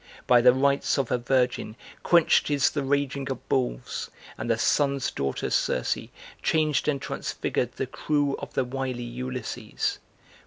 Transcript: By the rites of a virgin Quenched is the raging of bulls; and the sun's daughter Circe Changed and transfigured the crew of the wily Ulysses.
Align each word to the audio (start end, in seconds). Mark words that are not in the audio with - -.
By 0.25 0.41
the 0.41 0.51
rites 0.51 0.97
of 0.97 1.11
a 1.11 1.19
virgin 1.19 1.75
Quenched 2.01 2.49
is 2.49 2.71
the 2.71 2.81
raging 2.81 3.29
of 3.29 3.47
bulls; 3.47 4.09
and 4.35 4.49
the 4.49 4.57
sun's 4.57 5.11
daughter 5.11 5.51
Circe 5.51 5.95
Changed 6.41 6.87
and 6.87 6.99
transfigured 6.99 7.73
the 7.73 7.85
crew 7.85 8.35
of 8.39 8.55
the 8.55 8.63
wily 8.63 9.03
Ulysses. 9.03 9.99